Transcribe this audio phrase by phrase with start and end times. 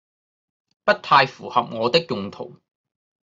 [0.83, 2.59] 不太符合我的用途